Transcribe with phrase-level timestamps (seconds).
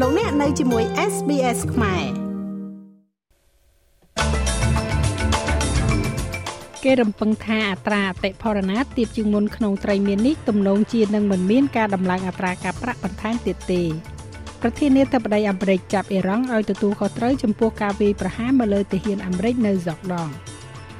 [0.00, 2.04] លោកអ្នកនៅជាមួយ SBS ខ្មែរ
[6.84, 13.82] គេរំពឹងថាអត្រាអតិផរណាទាបជាងមុនក្នុងត្រីមាននេះទំនងជានឹងមិនមានការដំឡើងអត្រាការប្រាក់បន្ថែមទៀតទេ
[14.62, 20.28] ប្រធានាធិបតីអាមេរិកចាប់អ៊ីរ៉ង់ឲ្យទទួលខុសត្រូវចំពោះការវាយប្រហារមកលើទាហានអាមេរិកនៅហ្សុកដង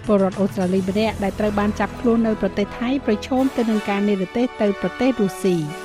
[0.06, 5.83] ពលរដ្ឋអូស្ត្រាលីម្នាក់ដែលត្រូវបានចាប់ខ្លួននៅប្រទេសថៃប្រឈមទៅនឹងការនិរទេសទៅប្រទេសរុស្ស៊ី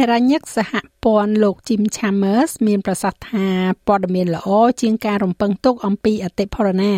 [0.00, 0.72] ហេរ៉ាញិកសហ
[1.04, 3.46] ព័ន្ធលោក Jim Chambers មានប្រសាសន៍ថា
[3.86, 4.48] ព័ត៌មានល្អ
[4.80, 6.92] ជាងការរំពឹងទុកអំពីអតិផរណា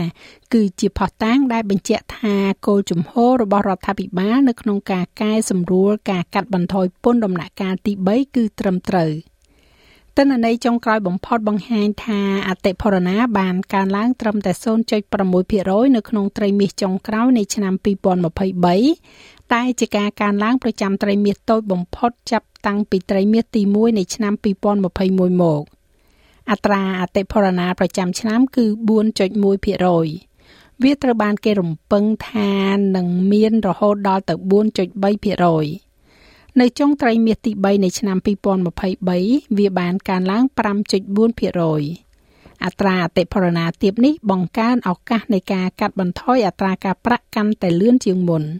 [0.54, 2.36] គឺជាផុសតាងដែលបញ្ជាក់ថា
[2.66, 9.12] គោលជំហររបស់រដ្ឋាភិបាលនៅក្នុងការកែសម្រួលការកាត់បន្ថយពន្ធដំណាក់កាលទី3គឺត្រឹមត្រូវ
[10.16, 14.52] ទិន្នន័យចុងក្រោយបំផុតបង្ហាញថាអតិផរណាបានកើនឡើងត្រឹមតែ
[15.18, 24.32] 0.6%នៅក្នុងត្រីមាសចុងក្រោយនៃឆ្នាំ2023 តែជាការកើនឡើងប្រចាំត្រីមាសតូចបំផុតចាប់តាំងពីត្រីមាសទី1នៃឆ្នាំ
[24.82, 25.62] 2021មក
[26.51, 28.65] អត្រាអតិផរណាប្រចាំឆ្នាំគឺ
[29.34, 32.52] 4.1%វាត្រូវបានគេរំពឹងថា
[32.96, 34.34] នឹងមានរហូតដល់ទៅ
[35.66, 38.16] 4.3%នៅចុងត្រីមាសទី3នៃឆ្នាំ
[38.87, 40.45] 2023វាបានកើនឡើង
[41.14, 48.45] 5.4%អត្រាអតិផរណាទាបនេះបង្កើនឱកាសនៃការកាត់បន្ថយអត្រាការប្រាក់កាន់តែលឿនជាងមុន។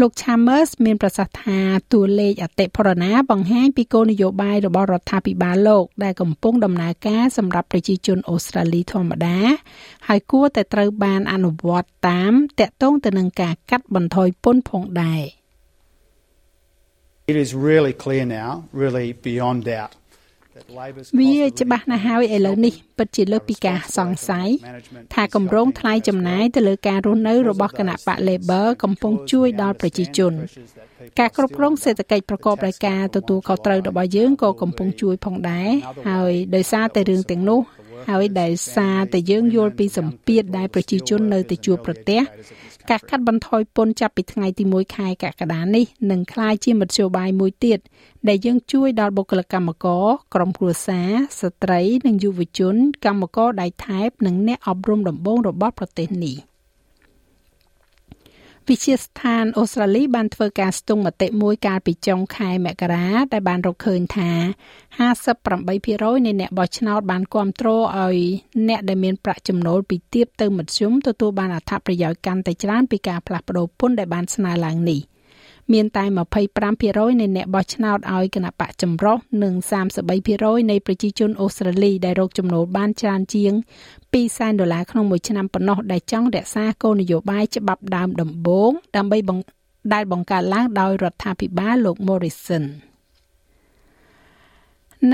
[0.00, 1.60] លោក Chambers មានប្រសាសន៍ថា
[1.92, 9.38] តួលេខអតិផរណាបង្ហាញពីគោលនយោបាយរបស់រដ្ឋាភិបាលលោកដែលកំពុងដំណើរការសម្រាប់ប្រជាជនអូស្ត្រាលីធម្មតា
[10.08, 15.22] ហើយគួរតែត្រូវបានអនុវត្តតាមតាក់ទងទៅនឹងការកាត់បន្ថយពន្ធផងដែរ
[17.32, 18.50] It is really clear now,
[18.82, 19.92] really beyond doubt
[21.20, 24.48] វាច្បាស់ណាស់ហើយឥឡូវនេះពិតជាលើសពីការសង្ស័យ
[25.14, 30.32] ថាគម្រោងថ្លៃចំណាយទៅលើការរស់នៅរបស់គណៈបក Labor កំពុងជួយដល់ប្រជាជន
[31.18, 35.70] ការគ្រប់គ្រងសេដ្ឋកិច្ចប្រកបដោយការទទួលខុសត្រូវរបស់យើងក៏កំពុងជួយផងដែរ
[36.08, 37.60] ហើយដោយសារតែរឿងទាំងនោះ
[38.10, 42.20] ហើយដែលសារតែយើងយល់ពីសម្ពាធដែលប្រជាជននៅតែជួបប្រទះ
[42.90, 47.78] ការកាត់បន្ថយពន្ធចាប់ពីថ្ងៃទី1ខែកក្កដានេះនឹងក្លាយជាមធ្យោបាយមួយទៀត
[48.28, 51.10] ដែលយើងជួយដល់បុគ្គលិកកម្មករក្រុមគ្រួសារ
[51.40, 56.36] ស្ត្រីនិងយុវជនកម្មករដៃថែបនិងអ្នកអប់រំដំបូងរបស់ប្រទេសនេះ។
[58.70, 64.30] វិជាស្ថានអូស្ត្រាលីបានធ្វើការស្ទង់មតិមួយកាលពីចុងខែមករាដែលបានរកឃើញថា
[65.08, 68.18] 58%នៃអ្នកបោះឆ្នោតបានគ្រប់គ្រងឲ្យ
[68.68, 75.00] អ្នកដែលមានប្រាក់ចំណូលពីទាបទៅមធ្យមទទួលបានអត្ថប្រយោជន៍កាន់តែច្រើនពីការផ្លាស់ប្តូរពន្ធដែលបានស្នើឡើងនេះ។
[75.72, 76.04] មានតែ
[76.62, 79.54] 25%នៃអ្នកបោះឆ្នោតឲ្យគណៈបកចម្រុះនិង
[80.12, 83.52] 33%នៃប្រជាជនអូស្ត្រាលីដែលរកចំណូលបានច្រើនជាង
[84.14, 89.18] 2សែនដុល្លារក្នុងមួយឆ្នាំប៉ុណ្ណោះដែលចង់រក្សាគោលនយោបាយច្បាប់ដើមដំបូងដើម្បី
[89.92, 92.64] ដែលបង្កើតឡើងដោយរដ្ឋាភិបាលលោក Morrison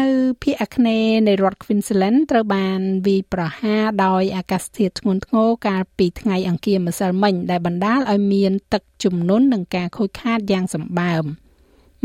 [0.00, 0.08] នៅ
[0.42, 11.24] ភាគអាគ្នេយ៍នៃរដ្ឋ Queensland ត្រូវបានវាយប្រហារដោយអាកាសធាតុធ្ងន់ធ្ងរកាលពីថ្ងៃអង្គារម្សិលមិញដែលបណ្ដាលឲ្យមានទឹកជំនន់និងការខូចខាតយ៉ាងសម្បើម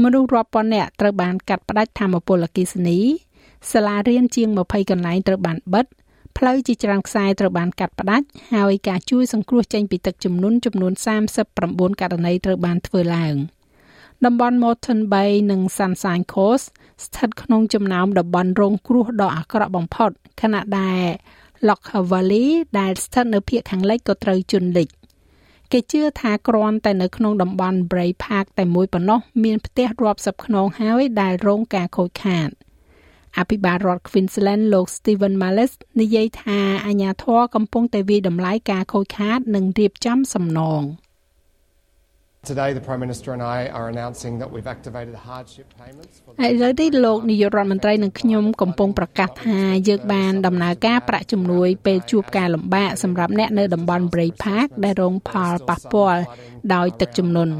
[0.03, 2.99] មនុស្សរាប់ពាន់នាក់ត្រូវបានកាត់ផ្តាច់ធម្មពលអគ្គិសនី
[3.71, 5.85] សាលារៀនជាង20កន្លែងត្រូវបានបិទ
[6.37, 8.25] ផ្លូវជាច្រើនខ្សែត្រូវបានកាត់ផ្តាច់
[8.55, 10.93] ហើយការជួយសង្គ្រោះចេញពីទឹកជំនន់ចំនួន
[11.45, 13.35] 39ករណីត្រូវបានធ្វើឡើង។
[14.25, 16.65] តំបន់ Moreton Bay និង Sunshine Coast
[17.05, 20.09] ស្ថិតក្នុងចំណោមតំបន់រងគ្រោះដ៏អាក្រក់បំផុត
[20.41, 21.01] ខណៈដែល
[21.67, 22.47] Lockyer Valley
[22.79, 24.87] ដែលស្ថិតនៅភាគខាងលិចក៏ត្រូវជន់លិច
[25.71, 32.49] គេជឿថាគ្រាន់តែនៅក្នុងតំបន់ Bray Park តែមួយប៉ុណ្ណោះមានផ្ទះរាប់សិបខ្នងហើយដែលរងការខូចខាត
[33.39, 40.83] អភិបាលរដ្ឋ Queensland លោក Stephen Malles និយាយថាអាជ្ញាធរកំពុងតែវិតម្លៃការខូចខាតនិងរៀបចំសំណង។
[42.45, 46.31] Today the Prime Minister and I are announcing that we've activated the hardship payments for
[46.45, 56.21] ឥឡូវនេះលោកនាយករដ្ឋមន្ត្រីនិងខ្ញុំកំពុងប្រកាសថាយើងបានដំណើរការប្រាក់ជំនួយពេលជួបការលំបាកសម្រាប់អ្នកនៅតំបន់ Bray Park ដែលរងផលប៉ះពាល់
[56.73, 57.53] ដោយទឹកជំនន់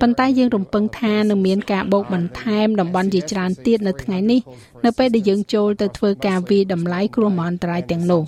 [0.00, 4.40] ប៉ុន្តែយើងរំពឹងថានឹងមានការបូកបន្ថែមតំបន់ជាច្រើនទៀតនៅថ្ងៃនេះ
[4.84, 8.22] នៅពេលដែលយើងចូលទៅធ្វើការវាយតម្លៃគ្រោះមហន្តរាយទាំងនោះ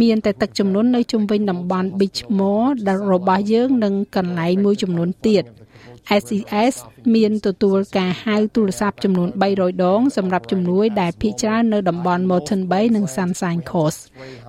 [0.00, 5.44] មានតែទឹកជំនន់នៅជុំវិញតំបន់ Beachmore ដែលរបស់យើងនិងកន្លែងមួយចំនួនទៀត
[6.22, 6.74] SES
[7.14, 14.00] មានទទួលការហៅទូរស័ព្ទចំនួន300ដងសម្រាប់ជំនួយដែលភាគច្រើននៅតំបន់ Moreton Bay និង Sunshine Coast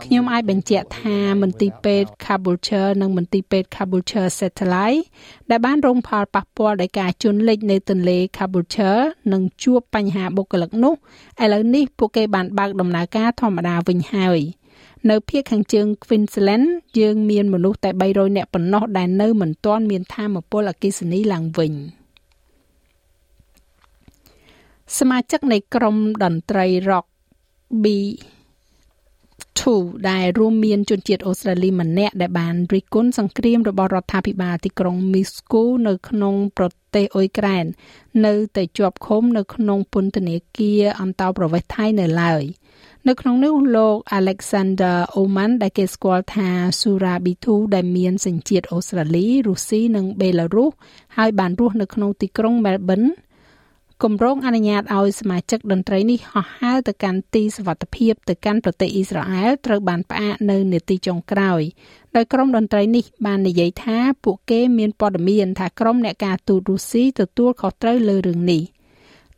[0.04, 5.02] ខ្ញុំអាចបញ្ជាក់ថាមន្ទីរពេទ្យ Caboolture និងមន្ទីរពេទ្យ Caboolture Satellite
[5.50, 9.02] ដែលបានរងផលប៉ះពាល់ដោយការជន់លិចនៅទន្លេ Caboolture
[9.34, 10.94] និងជួបបញ្ហាបុគ្គលិកនោះ
[11.44, 14.42] ឥឡូវនេះពួកគេបានបើកដំណើរការធម្មតាវិញហើយ។
[15.10, 16.68] នៅភូមិខាងជើង Queensland
[17.00, 21.74] យើងមានមនុស្សតែ300នាក់ប៉ុណ្ណោះដែលនៅមិនទាន់មានធមពលអគិសនីឡើងវិញ
[24.98, 27.08] សមាជិកនៃក្រុមតន្ត្រី Rock
[27.84, 27.86] B
[29.62, 36.66] 2ដែលរួមមានជនជាតិអូស្ត្រាលីម្នាក់ដែលបានរិះគន់សង្គ្រាមរបស់រដ្ឋាភិបាលទីក្រុងមីស្គូនៅក្នុងប្រ
[36.96, 37.66] ទេសអ៊ុយក្រែន
[38.26, 42.44] នៅតែជាប់ឃុំនៅក្នុងពន្ធនាគារអន្តោប្រវេសន៍ថៃនៅឡើយ
[43.08, 46.50] នៅក្នុងនោះលោក Alexander Oman ដែលគេស្គាល់ថា
[46.80, 50.72] Surabitu ដែលមានសញ្ជាតិអូស្ត្រាលីរុស្ស៊ីនិងបេឡារុស
[51.18, 53.10] ហើយបានរស់នៅក្នុងទីក្រុង Melbourne
[54.08, 61.62] គម្រោងអនុញ្ញាតឲ្យសមាជិកតន្ត្រីនេះហោះហើរទៅកាន់ទីសវត្ថភាពទៅកាន់ប្រទេសអ៊ីស្រាអែលត្រូវបានផ្អាកនៅនាទីចុងក្រោយ
[62.16, 68.64] ដោយក្រុមតន្ត្រីនេះបាននិយាយថាពួកគេមានព័ត៌មានថាក្រុមអ្នកការទូតរុស្ស៊ីទទួលខុសត្រូវលើរឿងនេះ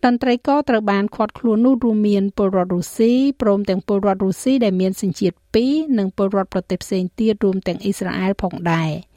[0.05, 5.35] តន្ត្រីករត្រូវបានឃាត់ខ្លួននោះរួមមានពលរដ្ឋរុស្ស៊ីព្រមទាំងពលរដ្ឋរុស្ស៊ីដែលមានសញ្ជាតិ
[5.65, 8.91] 2និងពលរដ្ឋប្រទេសផ្សេងទៀតរួមទាំងអ៊ីស្រាអែលផងដែរ។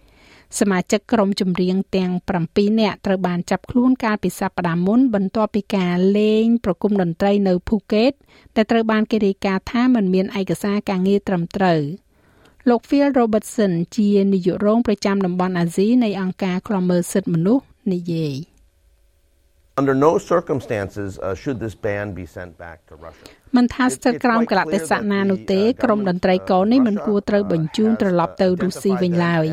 [0.59, 2.13] សមាជិកក្រុមចម្រៀងទាំង
[2.47, 8.13] 7នាក់ត្រូវបានចាប់ខ្លួនកាលពីសប្តាហ៍មុនបន្ទាប់ពីការលេងប្រគំតន្ត្រីនៅភូកេត
[8.57, 11.81] ដែលត្រូវបានគេរាយការណ៍ថាមិនមានឯកសារការងារត្រឹមត្រូវ
[12.69, 18.35] លោក Phil Robertson ជានាយករងប្រចាំតំបន់អាស៊ីនៃអង្គការឃ្លាំមើលសិទ្ធិមនុស្សនិយាយ
[19.79, 23.27] Under no circumstances uh, should this ban be sent back to Russia.
[23.57, 29.47] មិនថាស្ថិតក្រោមកលតិសៈណានោះទេក្រុមតន្ត្រីករនេះមិនគួរត្រូវបញ្ជូនត្រឡប់ទៅរុស្ស៊ីវិញឡើយ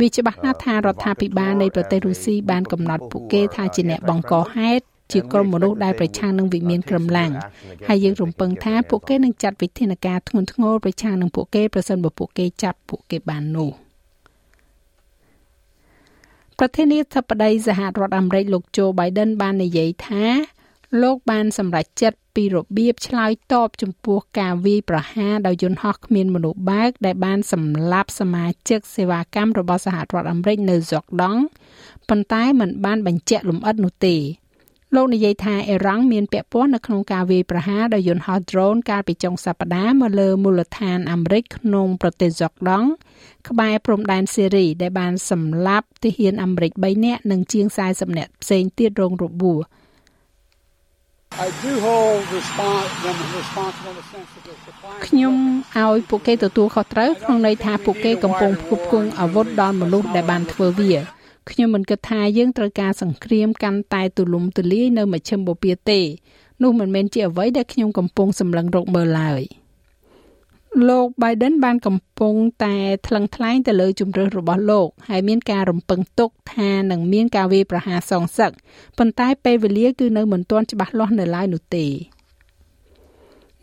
[0.00, 7.32] វាច្បាស់ណាស់ថារដ្ឋាភិបាលនៃប្រទេសរុស្ស៊ីបានកំណត់ពួកគេថាជាអ្នកបង្កហេតុជាក្រុមមនុស្សដែលប្រឆាំងនឹងវិមានក្រំឡាំង
[7.88, 13.70] ហើយយើងរំពឹងថាពួកគេនឹងចាត់វិធានការធ្ងន់ធ្ងរប្រឆាំងនឹងពួកគេប្រសិនបើពួកគេចាប់ពួកគេបាននោះ
[16.64, 20.24] ប្រធានាធិបតីសហរដ្ឋអាមេរិកលោក Joe Biden បាននិយាយថា
[21.02, 31.42] លោកបានសម្រេចចិត្តពីរបៀបឆ្លើយតបចំពោះការវាយប្រហារដោយយន្តហោះគ្មានមនុស្សបើក ដែលបានសម្លាប់សមាជិកសេវាកម្មរបស់សហរដ្ឋអាមេរិកនៅហ្សុកដង់
[32.08, 34.16] ប៉ុន្តែมันបានបញ្ជាក់លម្អិតនោះទេ
[34.96, 42.88] លោកនិយាយថាអេរ៉ង់មានពាក់ព័ន្ធនៅក្នុងការវាយប្រហារដោយយន្តហោះ drone កាលពីចុងសប្តាហ៍មកលើមូលដ្ឋានអាមេរិកក្នុងប្រទេសហ្សុកដង់
[43.48, 49.60] ក្បែរព្រំដែនសេរីដែលបានសម្លាប់ទាហានអាមេរិក3នាក់និងជាង40នាក់ផ្សេងទៀតរងរបួស។
[51.46, 55.34] I do hold response them responsible in the sense that they're supplying ខ្ញុំ
[55.76, 60.92] ឲ្យពួកគេទទួលខុសត្រូវក្នុងន័យថាពួកគេកំពុងផ្គប់ផ្គង់អាវុធដល់មនុស្សដែលបានធ្វើវា
[61.50, 66.00] ខ្ញុំមិនគិតថាយើងត្រូវការសង្គ្រាមកាន់តែទូលំទូលាយនៅមជ្ឈិមបូព៌ាទេ
[66.62, 69.42] នោះមិនមែនជាអ្វីដែលខ្ញុំកំពុងសម្លឹងរកមើលឡើយ។
[70.88, 72.34] លោក Biden បានកំពុង
[72.64, 78.50] តែថ្លឹងថ្លែងទៅលើជំរឿសរបស់លោក ហើយមានការរំពឹងទុកថានឹងមានការវាយប្រហារសងសឹក
[78.98, 81.86] ប៉ុន្តែពេលវេលាគឺនៅមិនទាន់ច្បាស់លាស់នៅឡើយនោះទេ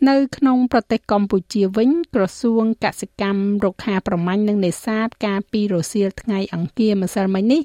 [0.08, 7.62] នៅក្នុងប្រទេសកម្ពុជាវិញ ក្រសួងកសិកម្មរុក្ខាប្រមាញ់និងនេសាទការពីរសៀលថ្ងៃអង្គារម្សិលមិញនេះ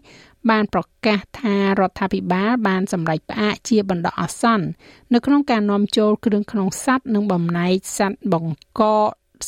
[0.50, 4.68] បានប្រកាសថារដ្ឋាភិបាលបានសម្រេចផ្អាកជាបណ្ដោះអាសន្ន
[5.14, 8.82] នៅក្នុងការនាំចូលគ្រឿងក្នុងសត្វនិងបំណែកសត្វបង្ក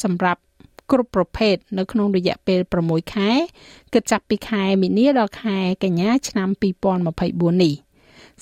[0.04, 0.42] សម្រាប់
[0.92, 3.32] គ្រប់ប្រភេទនៅក្នុងរយៈពេល6ខែ
[3.94, 6.50] គិតចាប់ពីខែមីនាដល់ខែកញ្ញាឆ្នាំ
[7.06, 7.87] 2024នេះ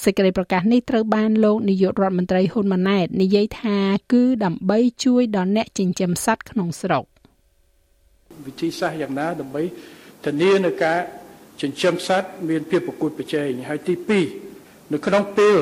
[0.04, 3.78] សេចក្តីប្រកាសនេះត្រូវបានលោកនាយករដ្ឋមន្ត្រីហ៊ុនម៉ាណែតនិយាយថា
[4.12, 7.04] គឺដើម្បីជួយដល់អ្នកចិញ្ចឹមសត្វក្នុងស្រុក
[8.46, 9.64] វិធីសាស្ត្រយ៉ាងណាដើម្បី
[10.26, 11.00] ធានានៅការ
[11.62, 13.96] ចិញ្ចឹមសត្វមានភាពប្រកួតប្រជែងហើយទី
[14.42, 15.58] 2នៅក្នុងពេល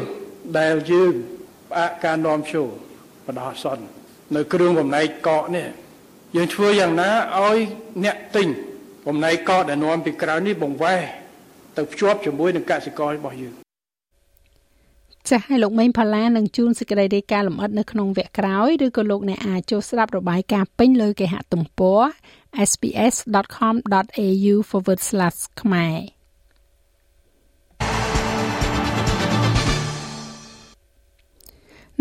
[0.59, 1.13] ដែលយើង
[1.69, 2.69] ផ្អាកការនាំចូល
[3.25, 3.83] បណ្ដោះអាសន្ន
[4.35, 5.67] នៅគ្រឿងបំណែកកកនេះ
[6.35, 7.09] យើងធ្វើយ៉ាងណា
[7.39, 7.57] ឲ្យ
[8.03, 8.47] អ្នកទិញ
[9.07, 11.01] បំណែកកកដែលនាំពីក្រៅនេះបង្វែរ
[11.77, 13.62] ទៅភ្ជាប់ជាមួយនឹងកសិកររបស់យើង
[15.29, 22.01] ចាស់ឲ្យលោកមេងផល្លានឹងជួនសេចក្តីរាយការណ៍លម្អិតនៅក្នុងវគ្គក្រោយឬក៏លោកអ្នកអាចចូលស្ដាប់របាយការណ៍ពេញលើគេហទំព័រ
[22.69, 24.55] sps.com.au/
[25.61, 26.22] ខ្មែរ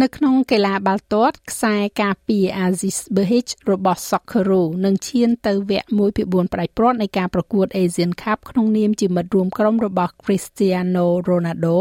[0.02, 11.78] នៅក្នុងកីឡាបាល់ទាត់ខ្សែការពារ Aziz Behich របស់ Socceroo នឹងឈានទៅវគ្គ1ពី4ប្រៃព្រាត់នៃការប្រកួត Asian Cup ក្នុងនាមជាមិត្តរួមក្រុមរបស់ Cristiano Ronaldo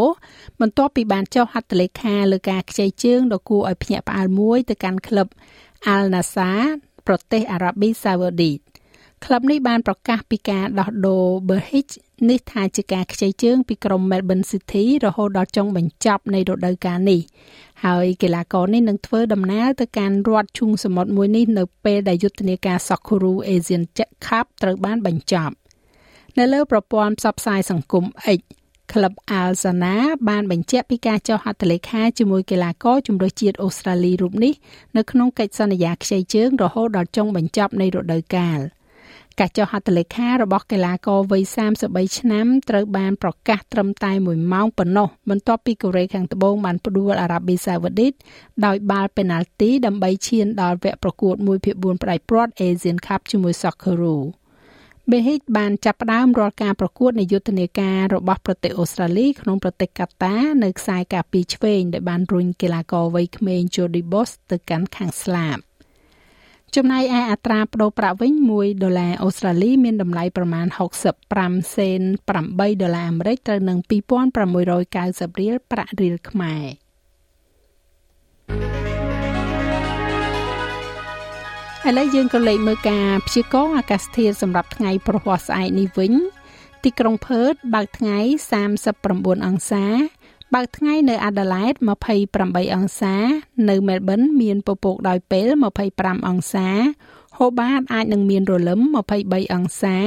[0.60, 5.28] បន្ទាប់ពីបានចុះហត្ថលេខាលើការខ្ចីជើងដ៏គួរឲ្យភ្ញាក់ផ្អើលមួយទៅកាន់ក្លឹប
[5.94, 6.62] Al Nassr
[7.08, 8.60] ប្រទេសអារ៉ាប៊ីសាអូឌីត
[9.26, 11.94] ក្លឹបនេះបានប្រកាសពីការដោះដូរ Behich
[12.30, 17.22] នេះថាជាការខ្ចីជើងពីក្រុម Melbourne City រហូតដល់ចុងបញ្ចប់នៃរដូវកាលនេះ
[17.86, 23.84] ហើយកីឡាករនេះនឹងធ្វើដំណើរទៅកាន់រដ្ឋឈូងសមុទ្រមួយនេះនៅពេលដែលយុទ្ធនាការ Sakura Asian
[24.26, 25.54] Cup ត្រូវបានបញ្ចប់
[26.38, 28.06] នៅលើប្រព័ន្ធផ្សព្វផ្សាយសង្គម
[28.38, 28.40] X
[28.94, 29.96] ក្លឹប Al Sana
[30.30, 34.54] បានបញ្ជាក់ពីការចុះហត្ថលេខាជាមួយកីឡាករជម្រើសជាតិអូស្ត្រាលីរូបនេះ
[34.98, 38.60] នៅក្នុងកិច្ចសន្យាខ្ចីជើងរហូតដល់ចុងបញ្ចប់នៃរដូវកាល។
[39.42, 41.44] ការចុះហត្ថលេខារបស់កីឡាករវ័យ
[41.82, 48.14] 33ឆ្នាំត្រូវបានប្រកាសត្រឹមតែ1ម៉ោងប៉ុណ្ណោះបន្ទាប់ពីកូរ៉េខាងត្បូងបានផ្ដួលអារ៉ាប៊ីសាអូឌីត
[48.66, 54.20] ដោយបាល់ពេណាល់ទីដើម្បីឈានដល់វគ្គប្រកួត1ភាគ4ផ្ដាច់ព្រាត់ Asian Cup ជាមួយ Socceroo
[55.10, 65.62] Behich បានចាប់ផ្ដើមរាល់ការប្រកួតនៃយុទ្ធនាការរបស់ប្រទេសអូស្ត្រាលីក្នុងប្រទេសកាតានៅខ្សែការពារឆ្វេងដែលបានរុញកីឡាករវ័យក្មេង Jody Boss ទៅកាន់ខាងស្លាប់
[66.76, 70.68] ចំណែកឯអត្រាប្តូរប្រាក់វិញ1ដុល្លារអូស្ត្រាលីមានតម្លៃប្រមាណ
[71.20, 72.02] 65សេន
[72.38, 76.66] 8ដុល្លារអាមេរិកត្រូវនឹង2690រៀលប្រាក់រៀលខ្មែរ
[81.88, 86.14] ឥឡូវយើងក៏លេខមើលការព្យាករណ៍អាកាសធាតុសម្រាប់ថ្ងៃប្រហ័សស្អែកនេះវិញ
[86.84, 88.18] ទីក្រុងផឺតបើកថ្ងៃ
[88.82, 89.86] 39អង្សា
[90.56, 91.74] បើកថ្ងៃនៅអាដាលេដ
[92.24, 93.16] 28អង្សា
[93.70, 95.48] នៅមែលប៊នមានពពកដោយពេល
[95.88, 96.70] 25អង្សា
[97.38, 98.82] ហូបាតអាចនឹងមានរលឹម
[99.18, 99.98] 23អង្សា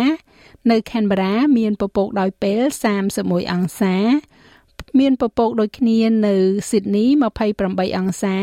[0.70, 2.60] នៅខេនបេរ៉ាមានពពកដោយពេល
[3.06, 3.96] 31អង្សា
[5.00, 6.34] មានពពកដូចគ្នានៅ
[6.70, 7.04] ស៊ីដនី
[7.50, 8.36] 28អង្សា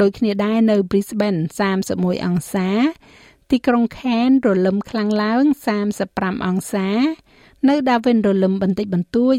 [0.00, 1.40] ដូចគ្នាដែរនៅ Brisbane
[1.82, 2.68] 31អង្សា
[3.50, 5.42] ទីក្រុង Cairns រលឹមខ្លាំងឡើង
[5.94, 6.88] 35អង្សា
[7.66, 9.34] នៅដាវិនរលឹមបន្តិចបន្តួច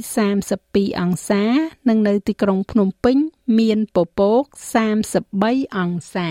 [0.47, 1.43] 32អង្សា
[1.89, 3.17] និងនៅទីក្រុងភ្នំពេញ
[3.59, 4.43] មានពពក
[5.09, 6.29] 33អង្សា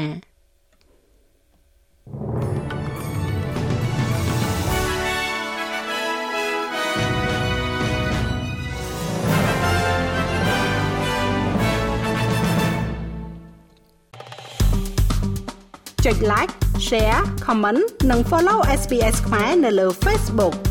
[16.04, 16.52] ចុច like
[16.87, 20.68] share comment និង follow SPS ខ្មែរនៅលើ Facebook